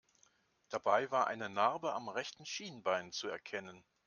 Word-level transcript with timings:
Dabei 0.69 1.11
war 1.11 1.27
eine 1.27 1.47
Narbe 1.47 1.93
am 1.93 2.09
rechten 2.09 2.43
Schienbein 2.47 3.11
zu 3.11 3.27
erkennen. 3.27 3.85